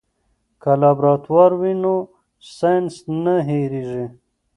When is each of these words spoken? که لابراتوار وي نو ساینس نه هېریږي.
که 0.61 0.71
لابراتوار 0.81 1.51
وي 1.61 1.73
نو 1.83 1.95
ساینس 2.57 2.95
نه 3.23 3.35
هېریږي. 3.47 4.05